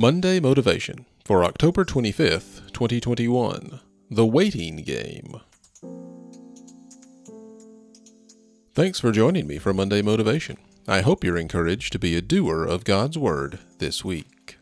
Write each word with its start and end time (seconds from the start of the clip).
Monday 0.00 0.38
Motivation 0.38 1.06
for 1.24 1.42
October 1.42 1.84
25th, 1.84 2.72
2021. 2.72 3.80
The 4.08 4.24
Waiting 4.24 4.76
Game. 4.76 5.40
Thanks 8.74 9.00
for 9.00 9.10
joining 9.10 9.48
me 9.48 9.58
for 9.58 9.74
Monday 9.74 10.00
Motivation. 10.00 10.56
I 10.86 11.00
hope 11.00 11.24
you're 11.24 11.36
encouraged 11.36 11.90
to 11.94 11.98
be 11.98 12.14
a 12.14 12.22
doer 12.22 12.64
of 12.64 12.84
God's 12.84 13.18
Word 13.18 13.58
this 13.80 14.04
week. 14.04 14.58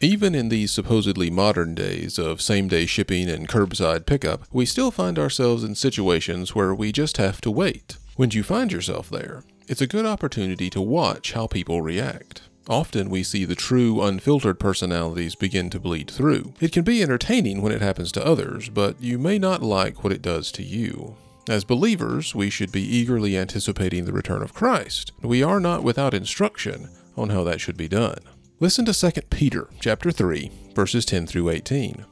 Even 0.00 0.36
in 0.36 0.50
these 0.50 0.70
supposedly 0.70 1.28
modern 1.28 1.74
days 1.74 2.16
of 2.16 2.40
same 2.40 2.68
day 2.68 2.86
shipping 2.86 3.28
and 3.28 3.48
curbside 3.48 4.06
pickup, 4.06 4.44
we 4.52 4.66
still 4.66 4.92
find 4.92 5.18
ourselves 5.18 5.64
in 5.64 5.74
situations 5.74 6.54
where 6.54 6.72
we 6.72 6.92
just 6.92 7.16
have 7.16 7.40
to 7.40 7.50
wait. 7.50 7.96
When 8.14 8.30
you 8.30 8.44
find 8.44 8.70
yourself 8.70 9.10
there, 9.10 9.42
it's 9.66 9.80
a 9.80 9.88
good 9.88 10.06
opportunity 10.06 10.70
to 10.70 10.80
watch 10.80 11.32
how 11.32 11.48
people 11.48 11.82
react. 11.82 12.42
Often 12.70 13.10
we 13.10 13.24
see 13.24 13.44
the 13.44 13.56
true, 13.56 14.00
unfiltered 14.00 14.60
personalities 14.60 15.34
begin 15.34 15.70
to 15.70 15.80
bleed 15.80 16.08
through. 16.08 16.54
It 16.60 16.70
can 16.70 16.84
be 16.84 17.02
entertaining 17.02 17.62
when 17.62 17.72
it 17.72 17.82
happens 17.82 18.12
to 18.12 18.24
others, 18.24 18.68
but 18.68 19.02
you 19.02 19.18
may 19.18 19.40
not 19.40 19.60
like 19.60 20.04
what 20.04 20.12
it 20.12 20.22
does 20.22 20.52
to 20.52 20.62
you. 20.62 21.16
As 21.48 21.64
believers, 21.64 22.32
we 22.32 22.48
should 22.48 22.70
be 22.70 22.82
eagerly 22.82 23.36
anticipating 23.36 24.04
the 24.04 24.12
return 24.12 24.40
of 24.40 24.54
Christ. 24.54 25.10
We 25.20 25.42
are 25.42 25.58
not 25.58 25.82
without 25.82 26.14
instruction 26.14 26.88
on 27.16 27.30
how 27.30 27.42
that 27.42 27.60
should 27.60 27.76
be 27.76 27.88
done. 27.88 28.18
Listen 28.60 28.84
to 28.84 28.94
2 28.94 29.22
Peter 29.30 29.68
chapter 29.80 30.12
3, 30.12 30.52
verses 30.72 31.04
10 31.04 31.26
through 31.26 31.50
18. 31.50 32.04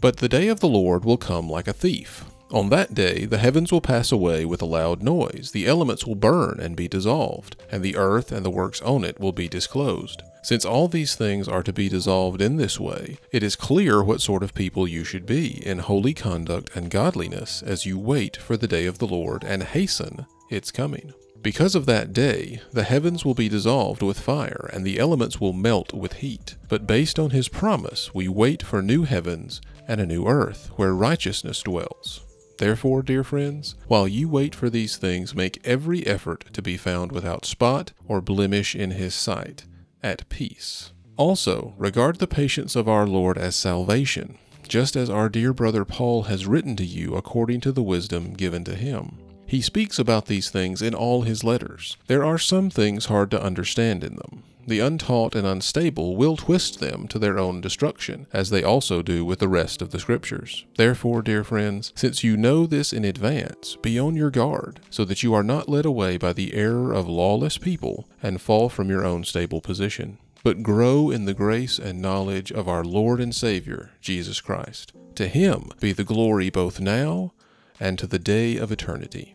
But 0.00 0.18
the 0.18 0.28
day 0.28 0.46
of 0.46 0.60
the 0.60 0.68
Lord 0.68 1.04
will 1.04 1.16
come 1.16 1.50
like 1.50 1.66
a 1.66 1.72
thief. 1.72 2.26
On 2.54 2.68
that 2.68 2.94
day 2.94 3.24
the 3.24 3.38
heavens 3.38 3.72
will 3.72 3.80
pass 3.80 4.12
away 4.12 4.44
with 4.44 4.62
a 4.62 4.64
loud 4.64 5.02
noise, 5.02 5.50
the 5.52 5.66
elements 5.66 6.06
will 6.06 6.14
burn 6.14 6.60
and 6.60 6.76
be 6.76 6.86
dissolved, 6.86 7.56
and 7.68 7.82
the 7.82 7.96
earth 7.96 8.30
and 8.30 8.46
the 8.46 8.50
works 8.50 8.80
on 8.82 9.02
it 9.02 9.18
will 9.18 9.32
be 9.32 9.48
disclosed. 9.48 10.22
Since 10.44 10.64
all 10.64 10.86
these 10.86 11.16
things 11.16 11.48
are 11.48 11.64
to 11.64 11.72
be 11.72 11.88
dissolved 11.88 12.40
in 12.40 12.56
this 12.56 12.78
way, 12.78 13.18
it 13.32 13.42
is 13.42 13.56
clear 13.56 14.04
what 14.04 14.20
sort 14.20 14.44
of 14.44 14.54
people 14.54 14.86
you 14.86 15.02
should 15.02 15.26
be 15.26 15.66
in 15.66 15.80
holy 15.80 16.14
conduct 16.14 16.76
and 16.76 16.92
godliness 16.92 17.60
as 17.60 17.86
you 17.86 17.98
wait 17.98 18.36
for 18.36 18.56
the 18.56 18.68
day 18.68 18.86
of 18.86 18.98
the 18.98 19.08
Lord 19.08 19.42
and 19.42 19.64
hasten 19.64 20.24
its 20.48 20.70
coming. 20.70 21.12
Because 21.42 21.74
of 21.74 21.86
that 21.86 22.12
day, 22.12 22.60
the 22.72 22.84
heavens 22.84 23.24
will 23.24 23.34
be 23.34 23.48
dissolved 23.48 24.00
with 24.00 24.20
fire, 24.20 24.70
and 24.72 24.84
the 24.84 25.00
elements 25.00 25.40
will 25.40 25.52
melt 25.52 25.92
with 25.92 26.12
heat. 26.12 26.54
But 26.68 26.86
based 26.86 27.18
on 27.18 27.30
his 27.30 27.48
promise, 27.48 28.14
we 28.14 28.28
wait 28.28 28.62
for 28.62 28.80
new 28.80 29.02
heavens 29.02 29.60
and 29.88 30.00
a 30.00 30.06
new 30.06 30.28
earth, 30.28 30.70
where 30.76 30.94
righteousness 30.94 31.60
dwells. 31.60 32.20
Therefore, 32.58 33.02
dear 33.02 33.24
friends, 33.24 33.74
while 33.88 34.06
you 34.06 34.28
wait 34.28 34.54
for 34.54 34.70
these 34.70 34.96
things, 34.96 35.34
make 35.34 35.60
every 35.66 36.06
effort 36.06 36.44
to 36.52 36.62
be 36.62 36.76
found 36.76 37.12
without 37.12 37.44
spot 37.44 37.92
or 38.06 38.20
blemish 38.20 38.74
in 38.74 38.92
his 38.92 39.14
sight, 39.14 39.64
at 40.02 40.28
peace. 40.28 40.92
Also, 41.16 41.74
regard 41.76 42.18
the 42.18 42.26
patience 42.26 42.76
of 42.76 42.88
our 42.88 43.06
Lord 43.06 43.38
as 43.38 43.56
salvation, 43.56 44.38
just 44.66 44.96
as 44.96 45.10
our 45.10 45.28
dear 45.28 45.52
brother 45.52 45.84
Paul 45.84 46.24
has 46.24 46.46
written 46.46 46.76
to 46.76 46.84
you 46.84 47.14
according 47.14 47.60
to 47.62 47.72
the 47.72 47.82
wisdom 47.82 48.34
given 48.34 48.64
to 48.64 48.74
him. 48.74 49.18
He 49.46 49.60
speaks 49.60 49.98
about 49.98 50.26
these 50.26 50.50
things 50.50 50.80
in 50.80 50.94
all 50.94 51.22
his 51.22 51.44
letters. 51.44 51.96
There 52.06 52.24
are 52.24 52.38
some 52.38 52.70
things 52.70 53.06
hard 53.06 53.30
to 53.32 53.42
understand 53.42 54.02
in 54.02 54.16
them. 54.16 54.42
The 54.66 54.80
untaught 54.80 55.34
and 55.34 55.46
unstable 55.46 56.16
will 56.16 56.36
twist 56.36 56.80
them 56.80 57.06
to 57.08 57.18
their 57.18 57.38
own 57.38 57.60
destruction, 57.60 58.26
as 58.32 58.50
they 58.50 58.62
also 58.62 59.02
do 59.02 59.24
with 59.24 59.38
the 59.38 59.48
rest 59.48 59.82
of 59.82 59.90
the 59.90 60.00
Scriptures. 60.00 60.64
Therefore, 60.76 61.20
dear 61.20 61.44
friends, 61.44 61.92
since 61.94 62.24
you 62.24 62.36
know 62.36 62.66
this 62.66 62.92
in 62.92 63.04
advance, 63.04 63.76
be 63.82 63.98
on 63.98 64.16
your 64.16 64.30
guard, 64.30 64.80
so 64.88 65.04
that 65.04 65.22
you 65.22 65.34
are 65.34 65.42
not 65.42 65.68
led 65.68 65.84
away 65.84 66.16
by 66.16 66.32
the 66.32 66.54
error 66.54 66.92
of 66.92 67.08
lawless 67.08 67.58
people 67.58 68.08
and 68.22 68.40
fall 68.40 68.68
from 68.68 68.88
your 68.88 69.04
own 69.04 69.24
stable 69.24 69.60
position, 69.60 70.18
but 70.42 70.62
grow 70.62 71.10
in 71.10 71.26
the 71.26 71.34
grace 71.34 71.78
and 71.78 72.00
knowledge 72.00 72.50
of 72.50 72.68
our 72.68 72.84
Lord 72.84 73.20
and 73.20 73.34
Savior, 73.34 73.90
Jesus 74.00 74.40
Christ. 74.40 74.92
To 75.16 75.28
him 75.28 75.70
be 75.80 75.92
the 75.92 76.04
glory 76.04 76.50
both 76.50 76.80
now 76.80 77.32
and 77.78 77.98
to 77.98 78.06
the 78.06 78.18
day 78.18 78.56
of 78.56 78.72
eternity. 78.72 79.34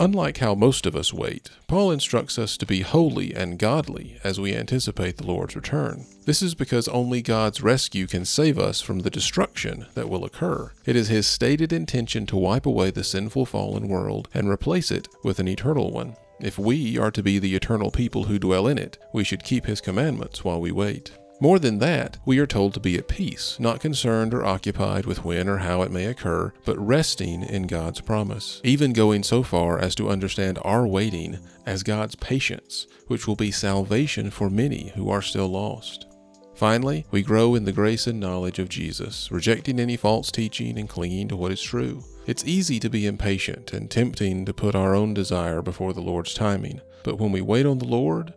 Unlike 0.00 0.38
how 0.38 0.54
most 0.54 0.86
of 0.86 0.96
us 0.96 1.12
wait, 1.12 1.50
Paul 1.66 1.90
instructs 1.90 2.38
us 2.38 2.56
to 2.56 2.64
be 2.64 2.80
holy 2.80 3.34
and 3.34 3.58
godly 3.58 4.16
as 4.24 4.40
we 4.40 4.56
anticipate 4.56 5.18
the 5.18 5.26
Lord's 5.26 5.54
return. 5.54 6.06
This 6.24 6.40
is 6.40 6.54
because 6.54 6.88
only 6.88 7.20
God's 7.20 7.62
rescue 7.62 8.06
can 8.06 8.24
save 8.24 8.58
us 8.58 8.80
from 8.80 9.00
the 9.00 9.10
destruction 9.10 9.84
that 9.92 10.08
will 10.08 10.24
occur. 10.24 10.72
It 10.86 10.96
is 10.96 11.08
his 11.08 11.26
stated 11.26 11.70
intention 11.70 12.24
to 12.28 12.36
wipe 12.38 12.64
away 12.64 12.90
the 12.90 13.04
sinful 13.04 13.44
fallen 13.44 13.88
world 13.88 14.30
and 14.32 14.48
replace 14.48 14.90
it 14.90 15.06
with 15.22 15.38
an 15.38 15.48
eternal 15.48 15.90
one. 15.90 16.16
If 16.40 16.58
we 16.58 16.96
are 16.96 17.10
to 17.10 17.22
be 17.22 17.38
the 17.38 17.54
eternal 17.54 17.90
people 17.90 18.24
who 18.24 18.38
dwell 18.38 18.66
in 18.66 18.78
it, 18.78 18.96
we 19.12 19.22
should 19.22 19.44
keep 19.44 19.66
his 19.66 19.82
commandments 19.82 20.42
while 20.42 20.62
we 20.62 20.72
wait. 20.72 21.12
More 21.42 21.58
than 21.58 21.78
that, 21.78 22.18
we 22.26 22.38
are 22.38 22.46
told 22.46 22.74
to 22.74 22.80
be 22.80 22.98
at 22.98 23.08
peace, 23.08 23.58
not 23.58 23.80
concerned 23.80 24.34
or 24.34 24.44
occupied 24.44 25.06
with 25.06 25.24
when 25.24 25.48
or 25.48 25.56
how 25.56 25.80
it 25.80 25.90
may 25.90 26.04
occur, 26.04 26.52
but 26.66 26.78
resting 26.78 27.42
in 27.42 27.66
God's 27.66 28.02
promise, 28.02 28.60
even 28.62 28.92
going 28.92 29.22
so 29.22 29.42
far 29.42 29.78
as 29.78 29.94
to 29.94 30.10
understand 30.10 30.58
our 30.62 30.86
waiting 30.86 31.38
as 31.64 31.82
God's 31.82 32.14
patience, 32.14 32.86
which 33.06 33.26
will 33.26 33.36
be 33.36 33.50
salvation 33.50 34.30
for 34.30 34.50
many 34.50 34.92
who 34.94 35.08
are 35.08 35.22
still 35.22 35.48
lost. 35.48 36.06
Finally, 36.54 37.06
we 37.10 37.22
grow 37.22 37.54
in 37.54 37.64
the 37.64 37.72
grace 37.72 38.06
and 38.06 38.20
knowledge 38.20 38.58
of 38.58 38.68
Jesus, 38.68 39.32
rejecting 39.32 39.80
any 39.80 39.96
false 39.96 40.30
teaching 40.30 40.78
and 40.78 40.90
clinging 40.90 41.26
to 41.28 41.36
what 41.36 41.52
is 41.52 41.62
true. 41.62 42.04
It's 42.26 42.44
easy 42.44 42.78
to 42.80 42.90
be 42.90 43.06
impatient 43.06 43.72
and 43.72 43.90
tempting 43.90 44.44
to 44.44 44.52
put 44.52 44.74
our 44.74 44.94
own 44.94 45.14
desire 45.14 45.62
before 45.62 45.94
the 45.94 46.02
Lord's 46.02 46.34
timing, 46.34 46.82
but 47.02 47.18
when 47.18 47.32
we 47.32 47.40
wait 47.40 47.64
on 47.64 47.78
the 47.78 47.86
Lord, 47.86 48.34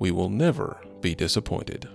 we 0.00 0.10
will 0.10 0.28
never 0.28 0.80
be 1.00 1.14
disappointed. 1.14 1.88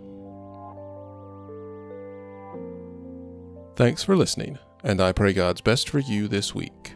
Thanks 3.76 4.04
for 4.04 4.16
listening, 4.16 4.58
and 4.86 5.02
I 5.02 5.12
pray 5.12 5.34
God's 5.34 5.60
best 5.60 5.90
for 5.90 6.00
you 6.00 6.30
this 6.30 6.56
week. 6.56 6.96